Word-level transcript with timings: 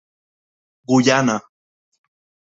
Guyana. 0.87 1.35